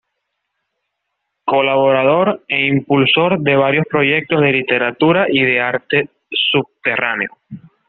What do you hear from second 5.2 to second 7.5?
y de arte subterráneo.